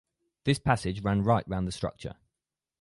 [0.45, 2.15] This passage ran right round the structure.